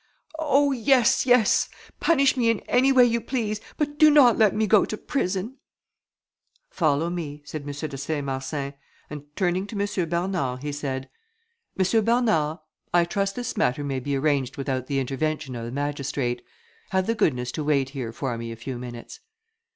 "Oh! 0.39 0.71
yes! 0.71 1.27
yes! 1.27 1.69
Punish 1.99 2.35
me 2.35 2.49
in 2.49 2.61
any 2.61 2.91
way 2.91 3.05
you 3.05 3.21
please, 3.21 3.61
but 3.77 3.99
do 3.99 4.09
not 4.09 4.35
let 4.35 4.55
me 4.55 4.65
go 4.65 4.83
to 4.83 4.97
prison." 4.97 5.57
"Follow 6.71 7.11
me," 7.11 7.43
said 7.45 7.61
M. 7.61 7.67
de 7.67 7.97
Saint 7.99 8.25
Marsin; 8.25 8.73
and 9.11 9.23
turning 9.35 9.67
to 9.67 9.79
M. 9.79 10.09
Bernard, 10.09 10.63
he 10.63 10.71
said, 10.71 11.07
"M. 11.79 12.03
Bernard, 12.03 12.57
I 12.91 13.05
trust 13.05 13.35
this 13.35 13.55
matter 13.55 13.83
may 13.83 13.99
be 13.99 14.15
arranged 14.15 14.57
without 14.57 14.87
the 14.87 14.97
intervention 14.99 15.55
of 15.55 15.65
the 15.65 15.71
magistrate; 15.71 16.41
have 16.89 17.05
the 17.05 17.13
goodness 17.13 17.51
to 17.51 17.63
wait 17.63 17.89
here 17.89 18.11
for 18.11 18.39
me 18.39 18.51
a 18.51 18.55
few 18.55 18.79
minutes." 18.79 19.19